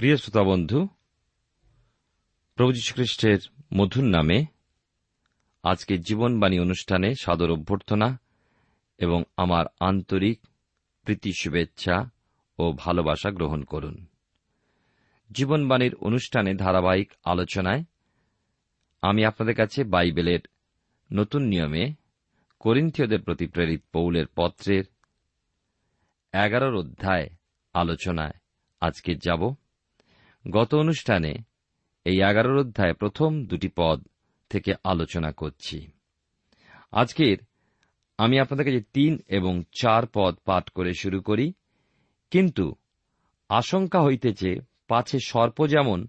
প্রিয় 0.00 0.16
শ্রোতা 0.16 0.42
বন্ধু, 0.42 0.88
প্রভু 2.54 2.72
খ্রিস্টের 2.94 3.38
মধুর 3.74 4.04
নামে 4.04 4.46
আজকে 5.62 5.98
জীবনবাণী 5.98 6.58
অনুষ্ঠানে 6.58 7.14
সাদর 7.14 7.50
অভ্যর্থনা 7.50 8.20
এবং 8.98 9.22
আমার 9.36 9.66
আন্তরিক 9.80 10.40
প্রীতি, 11.02 11.32
শুভেচ্ছা 11.32 12.10
ও 12.58 12.72
ভালোবাসা 12.72 13.30
গ্রহণ 13.30 13.62
করুন। 13.62 14.06
জীবনবাণীর 15.30 15.94
অনুষ্ঠানে 15.94 16.54
ধারাবাহিক 16.54 17.12
আলোচনায় 17.24 17.84
আমি 19.02 19.24
আপনাদের 19.24 19.54
কাছে 19.54 19.84
বাইবেলের 19.84 20.40
নতুন 21.12 21.42
নিয়মে 21.42 21.94
করিন্থীয়দের 22.60 23.22
প্রতি 23.22 23.46
প্রেরিত 23.46 23.82
পৌলের 23.92 24.26
পত্রের 24.36 24.84
এগারোর 26.32 26.74
অধ্যায় 26.74 27.30
আলোচনায় 27.74 28.34
আজকে 28.80 29.14
যাব। 29.14 29.54
গত 30.44 30.74
অনুষ্ঠানে 30.74 31.32
এই 32.04 32.18
এগারোর 32.20 32.58
অধ্যায় 32.58 32.94
প্রথম 32.94 33.30
দুটি 33.44 33.68
পদ 33.76 33.98
থেকে 34.50 34.74
আলোচনা 34.84 35.32
করছি। 35.32 35.78
আজকের 36.92 37.38
আমি 38.18 38.36
আপনাদের 38.38 38.66
কাছে 38.66 38.82
তিন 38.92 39.12
এবং 39.28 39.62
চার 39.80 40.02
পদ 40.14 40.34
পাঠ 40.44 40.64
করে 40.70 40.92
শুরু 40.94 41.18
করি, 41.22 41.52
কিন্তু 42.30 42.74
আশঙ্কা 43.50 44.00
হইতেছে 44.02 44.50
পাছে 44.88 45.18
সর্প 45.20 45.66
যেমন 45.66 46.06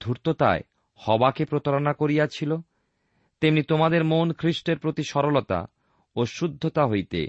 ধূর্ততায় 0.00 0.62
হবাকে 1.00 1.44
প্রতারণা 1.44 1.92
করিয়াছিল, 1.92 2.50
তেমনি 3.40 3.62
তোমাদের 3.62 4.04
মন 4.04 4.32
খ্রিস্টের 4.32 4.78
প্রতি 4.78 5.02
সরলতা 5.02 5.60
ও 6.16 6.20
শুদ্ধতা 6.26 6.86
হইতে 6.86 7.20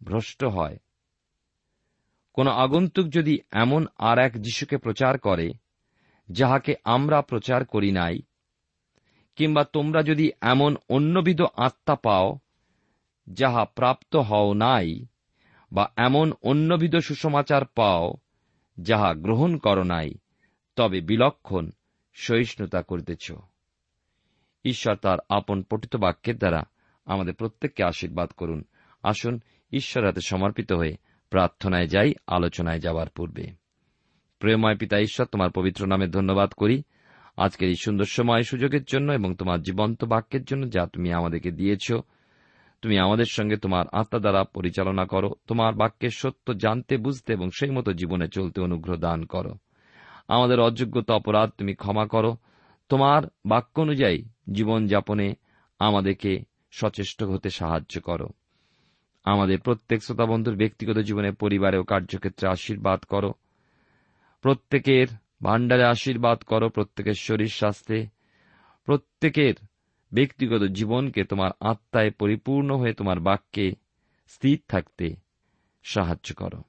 ভ্রষ্ট 0.00 0.44
হয়। 0.44 0.76
কোন 2.32 2.46
আগন্তুক 2.64 3.06
যদি 3.08 3.38
এমন 3.52 3.86
আর 3.98 4.18
এক 4.18 4.32
যিশুকে 4.40 4.76
প্রচার 4.76 5.18
করে 5.18 5.46
যাহাকে 6.28 6.74
আমরা 6.84 7.22
প্রচার 7.22 7.64
করি 7.64 7.92
নাই, 7.92 8.18
কিংবা 9.36 9.64
তোমরা 9.64 10.02
যদি 10.02 10.32
এমন 10.40 10.76
অন্যবিধ 10.88 11.42
আত্মা 11.42 11.96
পাও, 11.96 12.38
যাহা 13.28 13.64
প্রাপ্ত 13.64 14.16
হও 14.16 14.54
নাই, 14.54 15.06
বা 15.72 15.92
এমন 15.96 16.32
অন্যবিধ 16.42 16.96
সুসমাচার 16.96 17.64
পাও, 17.64 18.14
যাহা 18.80 19.14
গ্রহণ 19.14 19.56
কর 19.56 19.82
নাই, 19.82 20.10
তবে 20.76 21.00
বিলক্ষণ 21.00 21.70
সহিষ্ণুতা 22.14 22.82
করিতেছ। 22.82 23.32
ঈশ্বর 24.64 24.96
তার 24.96 25.18
আপন 25.28 25.62
পঠিত 25.62 25.96
বাক্যের 25.96 26.38
দ্বারা 26.38 26.62
আমাদের 27.04 27.34
প্রত্যেককে 27.34 27.84
আশীর্বাদ 27.84 28.30
করুন। 28.30 28.64
আসুন 29.02 29.40
ঈশ্বর 29.72 30.06
হাতে 30.06 30.20
সমর্পিত 30.26 30.72
হয়ে 30.72 30.96
প্রার্থনায় 31.30 31.86
যাই, 31.86 32.14
আলোচনায় 32.26 32.80
যাওয়ার 32.80 33.08
পূর্বে। 33.08 33.65
প্রেমময় 34.38 34.76
পিতা 34.76 34.98
ঈশ্বর, 34.98 35.26
তোমার 35.26 35.50
পবিত্র 35.50 35.86
নামে 35.86 36.06
ধন্যবাদ 36.06 36.52
করি। 36.52 36.82
আজকের 37.36 37.68
এই 37.68 37.74
সুন্দর 37.74 38.04
সময় 38.04 38.42
সুযোগের 38.42 38.84
জন্য 38.84 39.12
এবং 39.12 39.34
তোমার 39.34 39.62
জীবন্ত 39.62 40.04
বাক্যের 40.04 40.44
জন্য 40.44 40.70
যা 40.70 40.86
তুমি 40.86 41.12
আমাদেরকে 41.12 41.50
দিয়েছ, 41.50 41.92
তুমি 42.82 42.98
আমাদের 42.98 43.24
সঙ্গে 43.24 43.56
তোমার 43.56 43.84
আত্মা 43.92 44.18
দ্বারা 44.18 44.44
পরিচালনা 44.44 45.06
করো, 45.06 45.34
তোমার 45.46 45.74
বাক্যের 45.74 46.10
সত্য 46.10 46.54
জানতে, 46.54 46.96
বুঝতে 46.96 47.32
এবং 47.32 47.50
সেই 47.50 47.70
মতো 47.70 47.92
জীবনে 47.92 48.28
চলতে 48.28 48.60
অনুগ্রহ 48.60 48.96
দান 48.96 49.24
করো। 49.24 49.54
আমাদের 50.28 50.60
অযোগ্যতা 50.60 51.14
অপরাধ 51.14 51.50
তুমি 51.50 51.74
ক্ষমা 51.74 52.06
করো। 52.06 52.36
তোমার 52.88 53.22
বাক্য 53.46 53.80
অনুযায়ী 53.80 54.24
জীবন 54.52 54.86
যাপনে 54.86 55.34
আমাদেরকে 55.78 56.40
সচেষ্ট 56.70 57.22
হতে 57.22 57.50
সাহায্য 57.50 58.00
করো। 58.00 58.28
আমাদের 59.24 59.60
প্রত্যেক 59.60 60.02
শ্রোতা 60.02 60.26
বন্ধুর 60.26 60.56
ব্যক্তিগত 60.56 60.98
জীবনে 60.98 61.32
পরিবারে 61.32 61.78
ও 61.78 61.82
কার্যক্ষেত্রে 61.82 62.48
আশীর্বাদ 62.48 63.00
করো। 63.00 63.32
প্রত্যেকের 64.46 65.06
ভাণ্ডারে 65.42 65.84
আশীর্বাদ 65.84 66.42
করো, 66.42 66.68
প্রত্যেকের 66.68 67.14
শরীর 67.14 67.48
স্বাস্থ্যে। 67.48 68.06
প্রত্যেকের 68.84 69.54
ব্যক্তিগত 70.12 70.62
জীবনকে 70.62 71.24
তোমার 71.24 71.50
আত্মায় 71.60 72.10
পরিপূর্ণ 72.10 72.76
হয়ে 72.76 72.92
তোমার 72.92 73.20
বাক্যে 73.20 73.72
স্থির 74.26 74.60
থাকতে 74.68 75.16
সাহায্য 75.82 76.34
করো। 76.34 76.62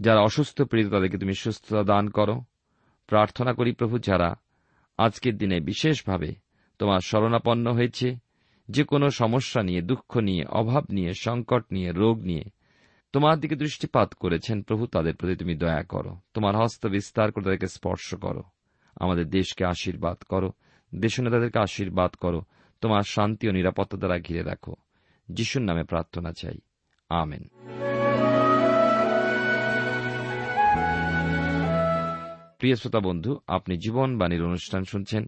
যারা 0.00 0.20
অসুস্থ 0.20 0.62
পীড়িত, 0.62 0.90
তাদেরকে 0.90 1.18
তুমি 1.18 1.34
সুস্থতা 1.34 1.82
দান 1.82 2.08
করো। 2.08 2.42
প্রার্থনা 3.06 3.52
করি 3.52 3.72
প্রভু, 3.72 3.98
যারা 3.98 4.34
আজকের 4.98 5.36
দিনে 5.36 5.60
বিশেষভাবে 5.60 6.34
তোমার 6.78 7.00
শরণাপন্ন 7.00 7.72
হয়েছে, 7.72 8.16
যে 8.68 8.84
কোনো 8.84 9.10
সমস্যা 9.10 9.62
নিয়ে, 9.62 9.80
দুঃখ 9.80 10.16
নিয়ে, 10.16 10.44
অভাব 10.44 10.84
নিয়ে, 10.90 11.12
সংকট 11.14 11.64
নিয়ে, 11.72 11.92
রোগ 11.92 12.18
নিয়ে 12.18 12.44
তোমার 13.12 13.40
দিকে 13.40 13.56
দৃষ্টিপাত 13.56 14.14
করেছেন 14.14 14.62
প্রভু, 14.62 14.86
তাদের 14.86 15.16
প্রতি 15.16 15.36
তুমি 15.36 15.54
দয়া 15.54 15.82
করো। 15.82 16.16
তোমার 16.34 16.56
হস্ত 16.56 16.86
বিস্তার 16.86 17.32
করে 17.32 17.44
তাদেরকে 17.44 17.66
স্পর্শ 17.66 18.14
করো। 18.14 18.42
আমাদের 19.00 19.30
দেশকে 19.30 19.64
আশীর্বাদ 19.64 20.16
করো। 20.16 20.52
দেশনেতাদেরকে 20.94 21.58
আশীর্বাদ 21.58 22.14
করো। 22.14 22.42
তোমার 22.80 23.02
শান্তি 23.02 23.48
ও 23.48 23.52
নিরাপত্তা 23.52 23.98
দ্বারা 23.98 24.18
ঘিরে 24.18 24.42
রাখো। 24.42 24.74
যিশুর 25.28 25.62
নামে 25.62 25.84
প্রার্থনা 25.84 26.32
চাই। 26.32 26.58
আমেন। 27.08 27.48
প্রিয় 32.58 32.74
শ্রোতা 32.74 33.00
বন্ধু, 33.00 33.40
আপনি 33.46 33.76
জীবনবাণীর 33.76 34.44
অনুষ্ঠান 34.44 34.84
শুনছেন। 34.84 35.26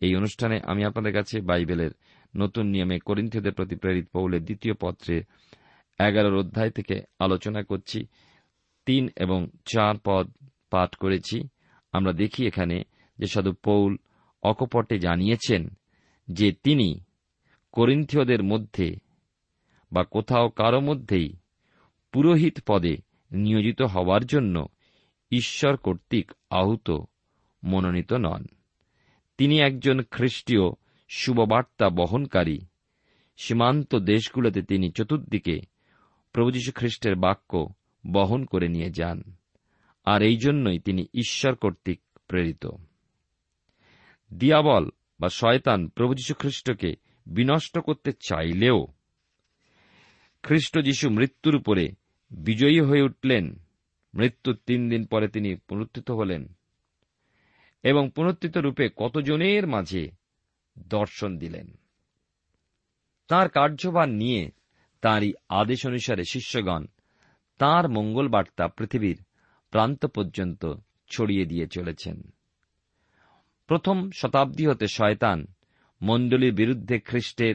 এই 0.00 0.16
অনুষ্ঠানে 0.16 0.60
আমি 0.64 0.84
আপনাদের 0.84 1.12
কাছে 1.12 1.40
বাইবেলের 1.40 1.90
নতুন 2.36 2.66
নিয়মে 2.66 2.98
করিন্থীয়দের 2.98 3.52
প্রতি 3.52 3.76
প্রেরিত 3.76 4.08
পৌলের 4.12 4.44
দ্বিতীয় 4.44 4.74
পত্রে 4.80 5.22
এগারোর 5.98 6.38
অধ্যায় 6.38 6.70
থেকে 6.70 7.02
আলোচনা 7.18 7.62
করছি। 7.62 8.06
তিন 8.86 9.08
এবং 9.16 9.48
চার 9.72 9.94
পদ 10.04 10.32
পাঠ 10.70 10.94
করেছি। 10.94 11.48
আমরা 11.92 12.12
দেখি 12.12 12.46
এখানে 12.46 12.84
যে 13.18 13.26
সাধু 13.26 13.52
পৌল 13.52 13.96
অকপটে 14.42 14.98
জানিয়েছেন 14.98 15.68
যে 16.28 16.52
তিনি 16.52 17.00
করিন্থীয়দের 17.72 18.42
মধ্যে 18.42 18.96
বা 19.92 20.04
কোথাও 20.04 20.48
কারও 20.48 20.80
মধ্যেই 20.80 21.36
পুরোহিত 22.12 22.58
পদে 22.66 22.96
নিয়োজিত 23.32 23.82
হওয়ার 23.82 24.24
জন্য 24.24 24.68
ঈশ্বর 25.30 25.76
কর্তৃক 25.76 26.32
আহত 26.50 26.90
মনোনীত 27.64 28.12
নন। 28.12 28.44
তিনি 29.38 29.60
একজন 29.60 30.02
খ্রিস্টীয় 30.10 30.60
শুভবার্তা 31.08 31.90
বহনকারী। 31.90 32.58
সীমান্ত 33.36 33.94
দেশগুলোতে 33.94 34.62
তিনি 34.62 34.90
চতুর্দিকে 34.90 35.71
প্রভু 36.32 36.50
যীশু 36.50 36.72
খ্রিস্টের 36.74 37.16
বাক্য 37.16 37.74
বহন 38.12 38.44
করে 38.44 38.68
নিয়ে 38.68 38.90
যান। 38.90 39.22
আর 40.04 40.22
এই 40.22 40.36
জন্যই 40.36 40.78
তিনি 40.78 41.06
ঈশ্বর 41.14 41.54
কর্তৃক 41.54 42.00
প্রেরিত। 42.26 42.66
দিয়াবল 44.34 44.90
বা 45.20 45.28
শয়তান 45.28 45.88
প্রভু 45.88 46.14
যীশু 46.14 46.34
খ্রিস্টকে 46.34 46.94
বিনষ্ট 47.26 47.78
করতে 47.78 48.12
চাইলেও 48.12 48.86
খ্রিস্ট 50.42 50.80
যীশু 50.80 51.10
মৃত্যুর 51.10 51.56
উপরে 51.56 51.88
বিজয়ী 52.30 52.80
হয়ে 52.80 53.02
উঠলেন। 53.02 53.58
মৃত্যুর 54.14 54.58
তিন 54.66 54.88
দিন 54.88 55.04
পরে 55.04 55.28
তিনি 55.28 55.54
পুনরুত্থিত 55.54 56.10
হলেন 56.10 56.54
এবং 57.82 58.10
পুনরুত্থিত 58.14 58.58
রূপে 58.58 58.88
কতজনের 58.96 59.66
মাঝে 59.66 60.10
দর্শন 60.78 61.38
দিলেন। 61.38 61.78
তার 63.28 63.48
কার্যভার 63.48 64.08
নিয়ে 64.08 64.50
তাঁরই 65.02 65.32
আদেশ 65.48 65.86
অনুসারে 65.86 66.22
শিষ্যগণ 66.24 66.86
তাঁর 67.58 67.88
মঙ্গল 67.88 68.28
বার্তা 68.28 68.68
পৃথিবীর 68.68 69.24
প্রান্ত 69.70 70.06
পর্যন্ত 70.06 70.74
ছড়িয়ে 71.10 71.44
দিয়ে 71.44 71.66
চলেছেন। 71.66 72.22
প্রথম 73.66 74.10
শতাব্দী 74.10 74.66
হতে 74.66 74.86
শয়তান 74.86 75.46
মণ্ডলীর 76.02 76.54
বিরুদ্ধে 76.54 76.98
খ্রিস্টের 76.98 77.54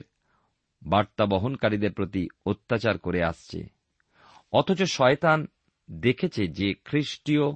বার্তা 0.83 1.25
বহনকারীদের 1.25 1.93
প্রতি 1.93 2.27
অত্যাচার 2.45 2.97
করে 2.97 3.23
আসছে। 3.23 3.67
অথচ 4.51 4.83
শয়তান 4.83 5.47
দেখেছে 5.91 6.47
যে 6.47 6.73
খ্রিস্টীয় 6.85 7.51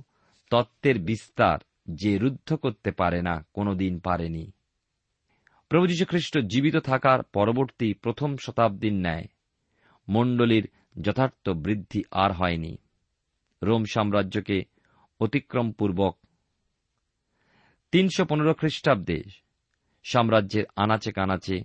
তত্ত্বের 0.50 1.00
বিস্তার 1.00 1.60
যে 1.90 2.18
রুদ্ধ 2.18 2.56
করতে 2.56 2.92
পারে 2.92 3.22
না, 3.22 3.46
কোনোদিন 3.54 4.00
পারেনি। 4.00 4.52
প্রভু 5.70 5.88
যীশুখ্রিস্ট 5.88 6.38
জীবিত 6.38 6.78
থাকার 6.78 7.24
পরবর্তী 7.24 7.94
প্রথম 7.94 8.38
শতাব্দীর 8.38 8.94
ন্যায় 8.94 9.26
মণ্ডলীর 10.08 10.68
যথার্থ 11.02 11.50
বৃদ্ধি 11.50 12.04
আর 12.12 12.32
হয়নি। 12.32 12.78
রোম 13.62 13.86
সাম্রাজ্যকে 13.86 14.64
অতিক্রমপূর্বক 15.20 16.18
তিনশো 17.92 18.26
পনেরো 18.26 18.54
খ্রিস্টাব্দে 18.54 19.24
সাম্রাজ্যের 20.04 20.66
আনাচে 20.76 21.12
কানাচে, 21.12 21.58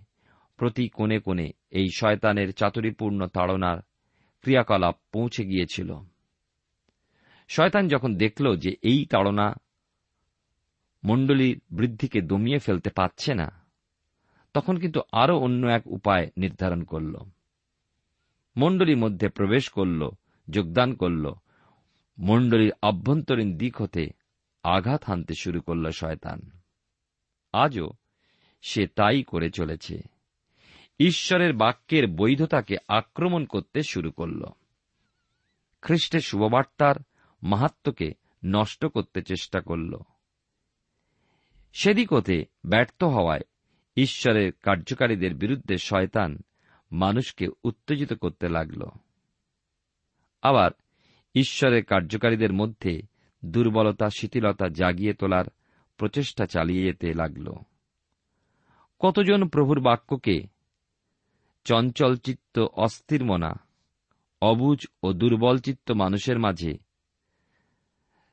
প্রতি 0.56 0.88
কোণে 0.88 1.18
কোণে 1.18 1.52
এই 1.70 1.88
শয়তানের 1.96 2.52
চাতুরীপূর্ণ 2.52 3.26
তাড়নার 3.26 3.78
ক্রিয়াকলাপ 4.42 4.96
পৌঁছে 5.12 5.44
গিয়েছিল। 5.44 5.90
শয়তান 7.48 7.88
যখন 7.88 8.14
দেখল 8.14 8.56
যে 8.56 8.70
এই 8.82 9.04
তাড়না 9.04 9.54
মণ্ডলীর 11.04 11.60
বৃদ্ধিকে 11.70 12.20
দমিয়ে 12.20 12.58
ফেলতে 12.58 12.90
পারছে 12.90 13.34
না, 13.34 13.48
তখন 14.54 14.76
কিন্তু 14.76 15.00
আরও 15.12 15.38
অন্য 15.38 15.66
এক 15.66 15.82
উপায় 15.86 16.30
নির্ধারণ 16.36 16.82
করল। 16.84 17.14
মণ্ডলীর 18.56 18.96
মধ্যে 18.96 19.28
প্রবেশ 19.28 19.68
করল, 19.68 20.10
যোগদান 20.50 20.94
করল। 20.94 21.32
মণ্ডলীর 22.18 22.72
আভ্যন্তরীণ 22.82 23.56
দিক 23.56 23.82
হতে 23.82 24.06
আঘাত 24.62 25.04
হানতে 25.04 25.34
শুরু 25.34 25.60
করল 25.60 25.90
শয়তান। 25.90 26.50
আজও 27.52 27.90
সে 28.62 28.86
তাই 28.86 29.22
করে 29.22 29.50
চলেছে। 29.50 30.02
ঈশ্বরের 30.98 31.52
বাক্যের 31.52 32.06
বৈধতাকে 32.06 32.76
আক্রমণ 32.88 33.44
করতে 33.44 33.82
শুরু 33.82 34.10
করল। 34.10 34.44
খ্রিস্টের 35.82 36.20
শুভবার্তার 36.20 36.94
মাহাত্মকে 37.42 38.12
নষ্ট 38.44 38.86
করতে 38.86 39.22
চেষ্টা 39.22 39.60
করল। 39.60 39.98
সেদিক 41.72 42.12
হতে 42.12 42.44
ব্যর্থ 42.66 43.04
হওয়ায় 43.04 43.42
ঈশ্বরের 43.96 44.52
কার্যকারীদের 44.62 45.34
বিরুদ্ধে 45.34 45.78
শয়তান 45.78 46.38
মানুষকে 46.92 47.48
উত্তেজিত 47.64 48.12
করতে 48.12 48.48
লাগল। 48.48 48.82
আবার 50.42 50.70
ঈশ্বরের 51.34 51.84
কার্যকারীদের 51.84 52.52
মধ্যে 52.52 53.02
দুর্বলতা, 53.44 54.10
শিথিলতা 54.10 54.68
জাগিয়ে 54.68 55.14
তোলার 55.14 55.44
প্রচেষ্টা 55.96 56.46
চালিয়ে 56.46 56.84
যেতে 56.84 57.14
লাগল। 57.14 57.54
কতজন 58.98 59.48
প্রভুর 59.48 59.80
বাক্যকে 59.80 60.46
চঞ্চলচিত্ত 61.64 62.58
অস্থির 62.58 63.24
মনা, 63.24 63.54
অবুজ 64.42 64.86
ও 65.02 65.12
দুর্বলচিত্ত 65.12 65.90
মানুষের 65.90 66.38
মাঝে 66.38 66.78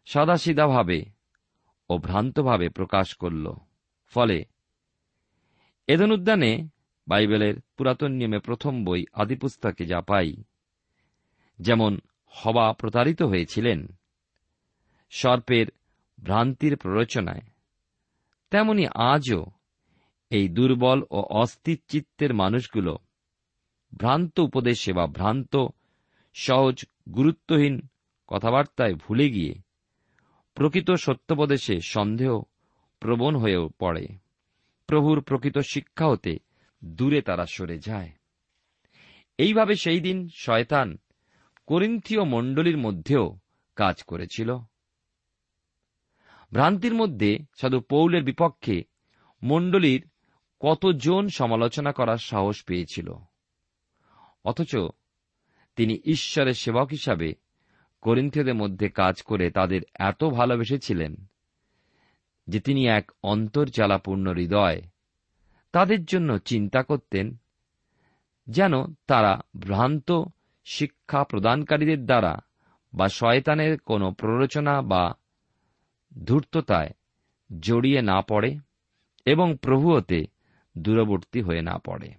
সাদাসিদাভাবে 0.06 1.06
ও 1.90 1.98
ভ্রান্তভাবে 1.98 2.70
প্রকাশ 2.70 3.16
করল। 3.16 3.54
ফলে 4.08 4.46
এদন 5.88 6.12
উদ্যানে 6.12 6.68
বাইবেলের 7.08 7.62
পুরাতন 7.78 8.12
নিয়মে 8.12 8.40
প্রথম 8.40 8.84
বই 8.86 9.06
আদিপুস্তকে 9.14 9.86
যা 9.86 10.02
পাই। 10.02 10.44
যেমন, 11.60 12.00
হবা 12.28 12.74
প্রতারিত 12.74 13.22
হয়েছিলেন, 13.22 13.88
সর্পের 15.12 15.66
ভ্রান্তির 16.24 16.78
প্ররোচনায়। 16.78 17.42
তেমনি 18.50 18.88
আজও 18.96 19.46
এই 20.30 20.50
দুর্বল 20.50 21.04
ও 21.12 21.22
অস্থির 21.22 21.82
চিত্তের 21.88 22.34
মানুষগুলো 22.34 22.98
ভ্রান্ত 23.98 24.40
উপদেশে 24.40 24.94
বা 24.94 25.08
ভ্রান্ত, 25.08 25.56
সহজ, 26.34 26.86
গুরুত্বহীন 27.16 27.88
কথাবার্তায় 28.28 28.94
ভুলে 28.94 29.30
গিয়ে 29.30 29.54
প্রকৃত 30.54 30.92
সত্যপদেশে 30.92 31.80
সন্দেহ 31.82 32.42
প্রবণ 33.00 33.36
হয়েও 33.36 33.70
পড়ে। 33.80 34.08
প্রভুর 34.88 35.22
প্রকৃত 35.22 35.58
শিক্ষা 35.58 36.08
হতে 36.08 36.38
দূরে 36.86 37.22
তারা 37.22 37.46
সরে 37.46 37.80
যায়। 37.80 38.12
এইভাবে 39.38 39.76
সেই 39.76 40.00
দিন 40.00 40.30
শয়তান 40.36 40.98
করিন্থীয় 41.68 42.24
মণ্ডলীর 42.24 42.78
মধ্যেও 42.78 43.40
কাজ 43.76 44.04
করেছিল। 44.04 44.58
ভ্রান্তির 46.52 46.94
মধ্যে 46.94 47.40
সাধু 47.62 47.80
পৌলের 47.80 48.24
বিপক্ষে 48.24 48.84
মণ্ডলীর 49.44 50.10
কতজন 50.60 51.28
সমালোচনা 51.28 51.92
করার 51.92 52.18
সাহস 52.18 52.64
পেয়েছিল। 52.64 53.14
অথচ 54.46 54.76
তিনি 55.76 56.02
ঈশ্বরের 56.06 56.54
সেবক 56.54 56.88
হিসাবে 56.92 57.34
করিন্থীয়দের 58.02 58.56
মধ্যে 58.56 58.90
কাজ 58.90 59.22
করে 59.22 59.52
তাদের 59.52 59.82
এত 60.00 60.24
ভালোবেসেছিলেন 60.24 61.26
যে 62.48 62.60
তিনি 62.60 62.88
এক 62.88 63.12
অন্তর্জালাপূর্ণ 63.24 64.34
হৃদয় 64.34 64.82
তাদের 65.74 66.06
জন্য 66.06 66.38
চিন্তা 66.38 66.84
করতেন 66.84 67.38
যেন 68.48 68.74
তারা 69.08 69.42
ভ্রান্ত 69.60 70.24
শিক্ষা 70.66 71.24
প্রদানকারীদের 71.24 72.06
দ্বারা 72.06 72.40
বা 72.94 73.10
শয়তানের 73.10 73.80
কোনো 73.80 74.12
প্ররোচনা 74.12 74.82
বা 74.82 75.14
ধূর্ততায় 76.24 76.92
জড়িয়ে 77.60 78.02
না 78.02 78.22
পড়ে 78.22 78.60
এবং 79.26 79.58
প্রভুতে 79.62 80.28
দূরবর্তী 80.78 81.42
হয়ে 81.42 81.62
না 81.62 81.78
পড়ে। 81.78 82.14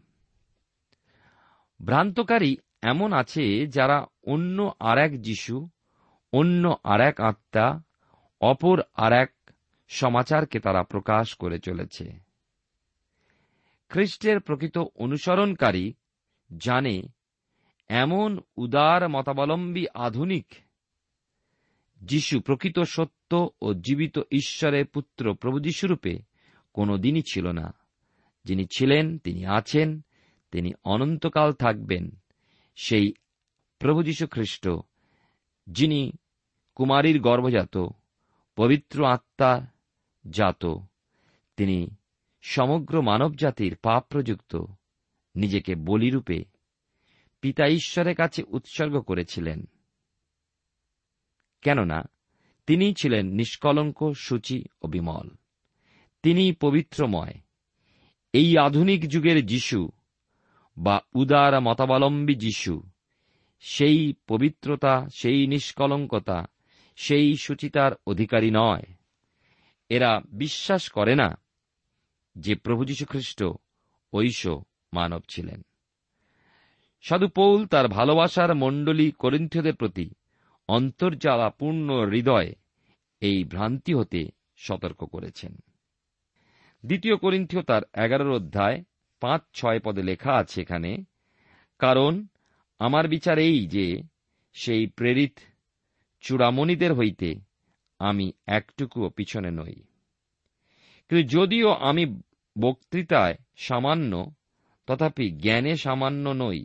ভ্রান্তকারী 1.85 2.57
এমন 2.83 3.13
আছে 3.13 3.67
যারা 3.67 4.07
অন্য 4.27 4.73
আর 4.81 4.99
এক 4.99 5.23
যিশু, 5.23 5.69
অন্য 6.33 6.77
আর 6.85 7.01
এক 7.01 7.21
আত্মা, 7.21 7.83
অপর 8.41 8.81
আর 8.95 9.13
এক 9.13 9.33
সমাচারকে 9.89 10.61
তারা 10.61 10.83
প্রকাশ 10.83 11.35
করে 11.35 11.59
চলেছে। 11.59 12.24
খ্রিস্টের 13.89 14.41
প্রকৃত 14.41 14.79
অনুসরণকারী 14.79 15.95
জানে 16.57 17.03
এমন 17.89 18.41
উদার 18.57 19.09
মতাবলম্বী 19.09 19.87
আধুনিক 19.95 20.47
যিশু 22.03 22.41
প্রকৃত 22.41 22.79
সত্য 22.81 23.49
ও 23.63 23.75
জীবিত 23.75 24.19
ঈশ্বরের 24.31 24.87
পুত্র 24.87 25.35
প্রভু 25.35 25.61
যিশুরূপে 25.61 26.19
কোনো 26.73 26.99
দিনই 26.99 27.23
ছিল 27.33 27.51
না। 27.51 27.75
যিনি 28.45 28.67
ছিলেন, 28.77 29.19
তিনি 29.19 29.47
আছেন, 29.47 30.01
তিনি 30.51 30.73
অনন্তকাল 30.85 31.53
থাকবেন 31.53 32.11
সেই 32.77 33.13
প্রভু 33.79 34.03
যীশু 34.03 34.27
খ্রিস্ট 34.27 34.69
যিনি 35.67 36.13
কুমারীর 36.75 37.21
গর্ভজাত, 37.21 37.79
পবিত্র 38.57 39.07
আত্মা 39.07 39.67
জাত। 40.31 40.67
তিনি 41.57 41.97
সমগ্র 42.47 43.03
মানবজাতির 43.03 43.77
পাপ 43.77 44.07
প্রযুক্ত 44.09 44.65
নিজেকে 45.37 45.75
বলিরূপে 45.75 46.45
পিতা 47.41 47.67
ঈশ্বরের 47.67 48.15
কাছে 48.15 48.43
উৎসর্গ 48.49 49.01
করেছিলেন। 49.01 49.65
কেননা 51.63 52.09
তিনি 52.67 52.95
ছিলেন 52.95 53.27
নিষ্কলঙ্ক, 53.27 54.13
সূচি 54.13 54.65
ও 54.83 54.87
বিমল। 54.87 55.31
তিনি 56.23 56.53
পবিত্রময়। 56.53 57.35
এই 58.33 58.59
আধুনিক 58.59 59.09
যুগের 59.09 59.47
যিশু 59.47 59.89
বা 60.79 61.01
উদার 61.15 61.61
মতাবলম্বী 61.61 62.35
যিশু, 62.35 62.83
সেই 63.61 64.15
পবিত্রতা, 64.27 65.09
সেই 65.15 65.47
নিষ্কলঙ্কতা, 65.47 66.47
সেই 66.97 67.37
সুচিতার 67.37 67.93
অধিকারী 68.07 68.51
নয়। 68.51 68.85
এরা 69.89 70.21
বিশ্বাস 70.33 70.89
করে 70.89 71.15
না 71.15 71.44
যে 72.37 72.55
প্রভু 72.55 72.85
যীশুখ্রিস্ট 72.85 73.45
ঐশ 74.13 74.47
মানব 74.93 75.23
ছিলেন। 75.29 75.63
সাধু 77.05 77.29
পৌল 77.29 77.67
তার 77.67 77.89
ভালোবাসার 77.89 78.55
মণ্ডলী 78.55 79.11
করিন্থদের 79.11 79.75
প্রতি 79.75 80.11
অন্তর্জালাপূর্ণ 80.69 82.07
হৃদয় 82.11 82.53
এই 83.21 83.45
ভ্রান্তি 83.45 83.95
হতে 83.95 84.31
সতর্ক 84.57 85.05
করেছেন। 85.05 85.57
দ্বিতীয় 86.85 87.17
করিন্থীয় 87.17 87.63
তার 87.63 87.83
এগারোর 87.95 88.31
অধ্যায় 88.31 88.85
পাঁচ 89.21 89.43
ছয় 89.55 89.81
পদে 89.81 90.03
লেখা 90.03 90.33
আছে 90.33 90.61
এখানে, 90.61 91.05
কারণ 91.79 92.27
আমার 92.79 93.09
বিচার 93.09 93.39
এই 93.39 93.67
যে 93.67 94.03
সেই 94.53 94.87
প্রেরিত 94.87 95.39
চূড়ামণিদের 96.21 96.93
হইতে 96.93 97.35
আমি 97.99 98.33
একটুকুও 98.47 99.09
পিছনে 99.11 99.51
নই। 99.51 99.75
কিন্তু 101.15 101.39
যদিও 101.39 101.71
আমি 101.71 102.21
বক্তৃতায় 102.61 103.35
সামান্য, 103.57 104.31
তথাপি 104.87 105.31
জ্ঞানে 105.31 105.77
সামান্য 105.77 106.29
নই, 106.29 106.65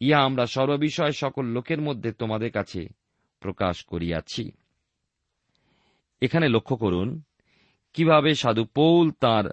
ইহা 0.00 0.18
আমরা 0.18 0.46
সর্ববিষয় 0.46 1.12
সকল 1.12 1.44
লোকের 1.44 1.80
মধ্যে 1.80 2.12
তোমাদের 2.12 2.50
কাছে 2.50 2.88
প্রকাশ 3.40 3.84
করিয়াছি। 3.84 4.52
এখানে 6.20 6.48
লক্ষ্য 6.48 6.76
করুন, 6.76 7.22
কীভাবে 7.92 8.34
সাধু 8.34 8.64
পৌল 8.64 9.10
তাঁর 9.10 9.52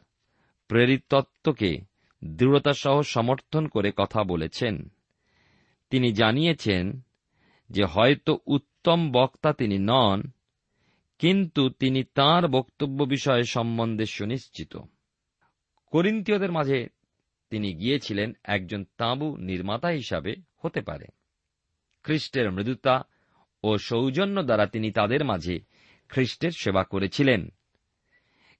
প্রেরিত 0.67 1.03
তত্ত্বকে 1.09 1.77
দৃঢ়তার 2.23 2.73
সহ 2.73 3.01
সমর্থন 3.01 3.67
করে 3.67 3.91
কথা 3.97 4.23
বলেছেন। 4.23 4.89
তিনি 5.89 6.13
জানিয়েছেন 6.13 7.01
যে 7.69 7.83
হয়তো 7.83 8.39
উত্তম 8.45 9.11
বক্তা 9.11 9.53
তিনি 9.53 9.77
নন 9.79 10.23
কিন্তু 11.19 11.69
তিনি 11.69 12.03
তার 12.03 12.47
বক্তব্য 12.47 13.03
বিষয়ে 13.03 13.43
সম্বন্ধে 13.43 14.05
সুনিশ্চিত। 14.05 14.77
করিন্তীয়দের 15.85 16.51
মাঝে 16.51 16.87
তিনি 17.49 17.73
গিয়েছিলেন 17.73 18.33
একজন 18.43 18.85
তাঁবু 18.97 19.37
নির্মাতা 19.37 19.87
হিসাবে 19.87 20.35
হতে 20.57 20.81
পারে। 20.81 21.05
খ্রিস্টের 22.03 22.51
মৃদুতা 22.51 23.03
ও 23.63 23.77
সৌজন্য 23.77 24.43
দ্বারা 24.43 24.65
তিনি 24.65 24.91
তাদের 24.91 25.25
মাঝে 25.25 25.59
খ্রিস্টের 26.09 26.51
সেবা 26.51 26.83
করেছিলেন। 26.83 27.49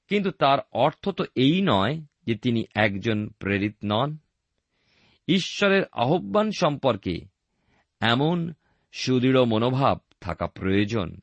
কিন্তু 0.08 0.32
তার 0.32 0.60
অর্থ 0.72 1.10
তো 1.10 1.26
এই 1.36 1.62
নয় 1.62 2.02
যে 2.26 2.36
তিনি 2.36 2.64
একজন 2.76 3.30
প্রেরিত 3.30 3.76
নন। 3.84 4.18
ঈশ্বরের 5.28 5.84
আহ্বান 5.92 6.52
সম্পর্কে 6.52 7.22
এমন 8.00 8.54
সুদৃঢ় 8.92 9.46
মনোভাব 9.46 10.00
থাকা 10.22 10.48
প্রয়োজন। 10.48 11.16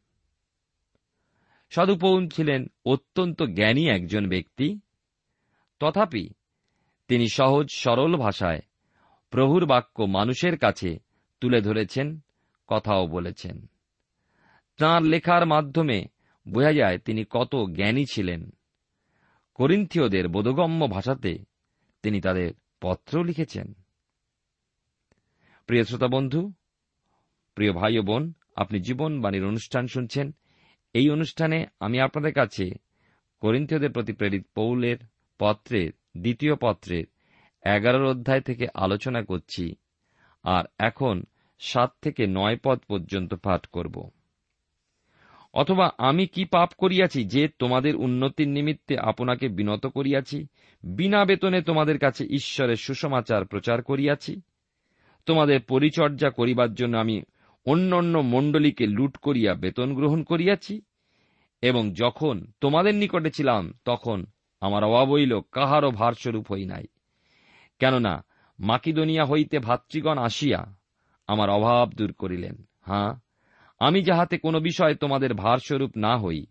সাধুপৌন 1.77 2.29
ছিলেন 2.29 2.67
অত্যন্ত 2.85 3.43
জ্ঞানী 3.43 3.89
একজন 3.89 4.29
ব্যক্তি। 4.29 4.81
তথাপি 5.81 6.29
তিনি 7.09 7.29
সহজ, 7.29 7.67
সরল 7.71 8.17
ভাষায় 8.17 8.61
প্রভুর 9.31 9.67
বাক্য 9.67 10.03
মানুষের 10.03 10.59
কাছে 10.59 10.99
তুলে 11.41 11.61
ধরেছেন, 11.61 12.21
কথাও 12.67 13.07
বলেছেন। 13.07 13.67
তাঁর 14.77 15.03
লেখার 15.03 15.47
মাধ্যমে 15.47 16.05
বোঝা 16.49 16.73
যায় 16.73 16.99
তিনি 16.99 17.25
কত 17.31 17.57
জ্ঞানী 17.73 18.05
ছিলেন। 18.11 18.51
করিন্থীয়দের 19.55 20.29
বোধগম্য 20.29 20.91
ভাষাতে 20.91 21.39
তিনি 22.03 22.21
তাদের 22.21 22.53
পত্র 22.81 23.25
লিখেছেন। 23.25 23.75
প্রিয় 25.67 25.85
শ্রোতা 25.85 26.07
বন্ধু, 26.07 26.53
প্রিয় 27.55 27.73
ভাই 27.73 27.99
বোন, 27.99 28.33
আপনি 28.57 28.81
জীবনবাণীর 28.81 29.45
অনুষ্ঠান 29.45 29.87
শুনছেন 29.87 30.35
এই 30.97 31.11
অনুষ্ঠানে 31.11 31.67
আমি 31.81 32.01
আপনাদের 32.01 32.33
কাছে 32.33 32.71
করিন্থীয়দের 33.41 33.93
প্রতি 33.93 34.13
প্রেরিত 34.13 34.45
পৌলের 34.55 34.97
পত্রের 35.39 35.91
দ্বিতীয় 36.17 36.55
পত্রের 36.57 37.05
এগারোর 37.65 38.05
অধ্যায় 38.05 38.41
থেকে 38.41 38.67
আলোচনা 38.75 39.23
করছি 39.23 39.75
আর 40.43 40.65
এখন 40.79 41.23
সাত 41.59 41.91
থেকে 42.03 42.27
নয় 42.27 42.57
পদ 42.65 42.79
পর্যন্ত 42.89 43.35
পাঠ 43.35 43.67
করব। 43.67 44.11
অথবা 45.55 45.91
আমি 45.99 46.27
কি 46.27 46.45
পাপ 46.45 46.71
করিয়াছি 46.79 47.25
যে 47.25 47.49
তোমাদের 47.59 47.97
উন্নতির 47.97 48.49
নিমিত্তে 48.49 48.99
আপনাকে 48.99 49.49
বিনত 49.49 49.87
করিয়াছি, 49.87 50.47
বিনা 50.85 51.25
বেতনে 51.25 51.63
তোমাদের 51.63 51.99
কাছে 51.99 52.25
ঈশ্বরের 52.25 52.77
সুসমাচার 52.77 53.47
প্রচার 53.47 53.83
করিয়াছি? 53.83 54.41
তোমাদের 55.27 55.61
পরিচর্যা 55.61 56.31
করিবার 56.31 56.75
জন্য 56.75 56.97
আমি 56.97 57.23
অন্য 57.67 57.97
অন্য 57.97 58.19
মণ্ডলীকে 58.19 58.87
লুট 58.87 59.17
করিয়া 59.17 59.55
বেতন 59.55 59.95
গ্রহণ 59.95 60.23
করিয়াছি? 60.23 60.83
এবং 61.67 61.93
যখন 61.93 62.47
তোমাদের 62.61 62.95
নিকটে 62.95 63.31
ছিলাম, 63.31 63.73
তখন 63.85 64.27
আমার 64.61 64.85
অভাব 64.85 65.13
হইল, 65.13 65.41
কাহারও 65.41 65.91
ভারস্বরূপ 65.91 66.53
হই 66.53 66.65
নাই। 66.65 66.85
কেননা, 67.79 68.25
মাকিদনিয়া 68.59 69.25
হইতে 69.25 69.59
ভাতৃগণ 69.59 70.19
আসিয়া 70.19 70.77
আমার 71.27 71.51
অভাব 71.51 71.93
দূর 71.93 72.13
করিলেন। 72.13 72.69
হাঁ, 72.83 73.15
আমি 73.79 74.03
যাহাতে 74.03 74.39
কোনো 74.39 74.61
বিষয়ে 74.61 74.95
তোমাদের 74.95 75.35
ভারস্বরূপ 75.35 75.91
না 75.97 76.17
হই, 76.17 76.47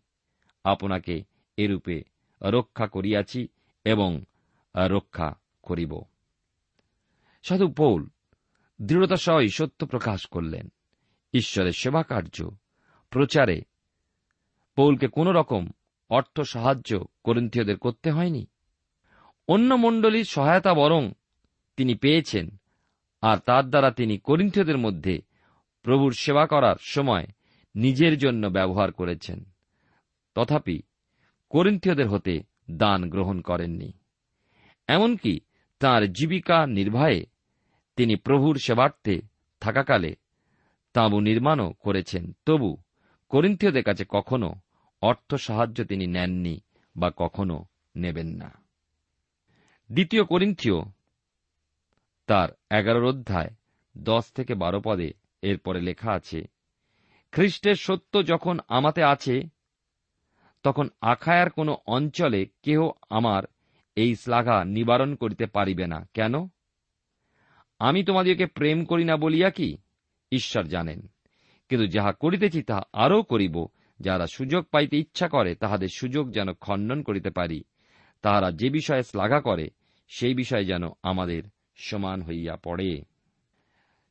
আপনাকে 0.64 1.24
এরূপে 1.58 2.04
রক্ষা 2.42 2.88
করিয়াছি 2.88 3.48
এবং 3.84 4.24
রক্ষা 4.76 5.36
করিব। 5.64 6.02
সাধু 7.44 7.68
পৌল 7.68 8.10
দৃঢ়তা 8.82 9.16
সহই 9.16 9.50
সত্য 9.50 9.88
প্রকাশ 9.88 10.26
করলেন। 10.26 10.72
ঈশ্বরের 11.34 11.72
সেবা 11.72 12.04
কার্য 12.04 12.50
প্রচারে 13.10 13.62
পৌলকে 14.76 15.08
কোন 15.08 15.28
রকম 15.28 15.70
অর্থ 16.10 16.42
সাহায্য 16.42 17.06
করিন্থীয়দের 17.24 17.78
করতে 17.78 18.12
হয়নি। 18.12 18.48
অন্য 19.48 19.74
মণ্ডলীর 19.74 20.26
সহায়তা 20.26 20.74
বরং 20.74 21.12
তিনি 21.78 21.96
পেয়েছেন, 21.96 22.58
আর 23.22 23.38
তার 23.38 23.70
দ্বারা 23.70 23.92
তিনি 23.92 24.18
করিন্থীয়দের 24.18 24.78
মধ্যে 24.78 25.22
প্রভুর 25.84 26.14
সেবা 26.14 26.48
করার 26.48 26.76
সময় 26.80 27.28
নিজের 27.76 28.18
জন্য 28.18 28.48
ব্যবহার 28.48 28.92
করেছেন। 28.92 29.44
তথাপি 30.36 30.82
করিন্থীয়দের 31.50 32.10
হতে 32.10 32.44
দান 32.72 33.10
গ্রহণ 33.10 33.42
করেননি। 33.42 33.94
এমনকি 34.88 35.40
তার 35.80 36.14
জীবিকা 36.14 36.68
নির্বাহে 36.68 37.26
তিনি 37.96 38.16
প্রভুর 38.16 38.58
সেবার্থে 38.58 39.22
থাকাকালে 39.60 40.16
তাঁবু 40.94 41.20
নির্মাণও 41.20 41.74
করেছেন। 41.80 42.34
তবু 42.46 42.78
করিন্থীয়দের 43.30 43.84
কাছে 43.84 44.06
কখনো 44.10 44.56
অর্থ 45.06 45.36
সাহায্য 45.36 45.84
তিনি 45.84 46.08
নেননি 46.08 46.62
বা 46.98 47.12
কখনো 47.18 47.66
নেবেন 47.96 48.28
না। 48.28 48.52
দ্বিতীয় 49.92 50.24
করিন্থীয় 50.24 50.76
তার 52.28 52.78
এগারোর 52.80 53.06
অধ্যায় 53.06 53.50
দশ 53.98 54.32
থেকে 54.32 54.56
বারো 54.56 54.82
পদে 54.86 55.12
এরপরে 55.42 55.82
লেখা 55.82 56.12
আছে, 56.12 56.48
খ্রিস্টের 57.32 57.76
সত্য 57.76 58.26
যখন 58.26 58.60
আমাতে 58.68 59.04
আছে, 59.04 59.42
তখন 60.64 60.90
আখায়ার 61.02 61.50
কোন 61.50 61.76
অঞ্চলে 61.86 62.46
কেহ 62.46 62.92
আমার 63.10 63.44
এই 63.96 64.16
শ্লাঘা 64.16 64.64
নিবারণ 64.64 65.16
করিতে 65.16 65.46
পারিবে 65.46 65.88
না। 65.88 66.08
কেন? 66.14 66.48
আমি 67.80 68.04
তোমাদিওকে 68.04 68.46
প্রেম 68.46 68.86
করি 68.86 69.04
না 69.04 69.18
বলিয়া 69.18 69.50
কি? 69.50 69.78
ঈশ্বর 70.32 70.64
জানেন। 70.64 71.08
কিন্তু 71.70 71.88
যাহা 71.88 72.12
করিতেছি, 72.12 72.64
তাহা 72.64 72.84
আরও 72.94 73.24
করিব। 73.24 73.68
যারা 74.00 74.28
সুযোগ 74.28 74.64
পাইতে 74.64 74.98
ইচ্ছা 74.98 75.28
করে, 75.28 75.56
তাহাদের 75.56 75.88
সুযোগ 75.88 76.32
যেন 76.32 76.54
খণ্ডন 76.54 77.04
করিতে 77.04 77.30
পারি। 77.30 77.64
তাহারা 78.22 78.52
যে 78.52 78.70
বিষয়ে 78.70 79.04
শ্লাঘা 79.04 79.42
করে, 79.42 79.70
সেই 80.08 80.34
বিষয়ে 80.34 80.66
যেন 80.66 80.84
আমাদের 81.04 81.44
সমান 81.76 82.22
হইয়া 82.22 82.56
পড়ে। 82.56 83.06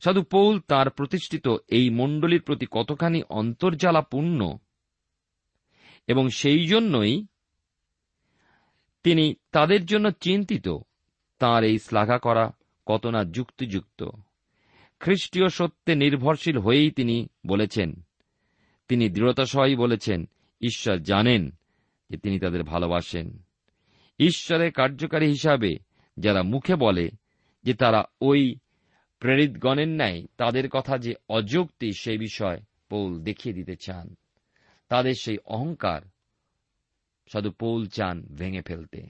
সাধু 0.00 0.22
পৌল 0.22 0.60
তার 0.60 0.90
প্রতিষ্ঠিত 0.90 1.48
এই 1.68 1.90
মণ্ডলীর 1.90 2.42
প্রতি 2.42 2.66
কতখানি 2.70 3.22
অন্তর্জালাপূর্ণ 3.28 4.58
এবং 6.06 6.28
সেই 6.28 6.66
জন্যই 6.66 7.26
তিনি 9.02 9.34
তাদের 9.52 9.86
জন্য 9.86 10.10
চিন্তিত, 10.10 10.68
তার 11.38 11.64
এই 11.64 11.78
শ্লাঘা 11.78 12.18
করা 12.18 12.52
কত 12.86 13.06
না 13.06 13.24
যুক্তিযুক্ত। 13.24 14.10
খ্রিস্টীয় 15.00 15.48
সত্যে 15.48 15.94
নির্ভরশীল 15.94 16.58
হয়েই 16.58 16.90
তিনি 16.90 17.28
বলেছেন 17.46 18.06
তিনি 18.88 19.08
দৃঢ়তা 19.08 19.46
সহই 19.46 19.76
বলেছেন, 19.76 20.28
ঈশ্বর 20.60 20.98
জানেন 20.98 21.50
যে 22.10 22.16
তিনি 22.16 22.40
তাদের 22.40 22.62
ভালোবাসেন। 22.62 23.42
ঈশ্বরের 24.18 24.72
কার্যকারী 24.72 25.26
হিসাবে 25.26 25.76
যারা 26.16 26.42
মুখে 26.42 26.74
বলে 26.74 27.10
যে 27.64 27.74
তারা 27.74 28.04
ওই 28.20 28.56
প্রেরিতগণের 29.18 29.88
ন্যায়, 29.88 30.26
তাদের 30.36 30.68
কথা 30.68 30.98
যে 30.98 31.14
অযৌক্তি 31.28 31.92
সেই 31.92 32.18
বিষয় 32.18 32.62
পৌল 32.88 33.20
দেখিয়ে 33.20 33.54
দিতে 33.54 33.76
চান। 33.76 34.14
তাদের 34.88 35.14
সেই 35.20 35.38
অহংকার 35.44 36.02
সাধু 37.32 37.50
পৌল 37.50 37.86
চান 37.86 38.22
ভেঙে 38.22 38.62
ফেলতে। 38.62 39.02